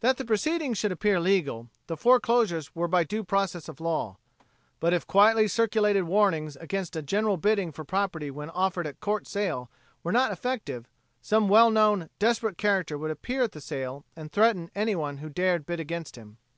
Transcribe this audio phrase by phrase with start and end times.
[0.00, 4.18] That the proceedings should appear legal, the foreclosures were by due process of law.
[4.80, 9.26] But if quietly circulated warnings against a general bidding for property when offered at court
[9.26, 9.70] sale
[10.02, 10.90] were not effective,
[11.22, 15.64] some well known desperate character would appear at the sale and threaten anyone who dared
[15.64, 16.36] bid against him.